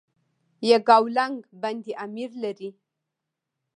یکاولنګ 0.71 1.35
بند 1.61 1.85
امیر 2.03 2.31
لري؟ 2.43 2.69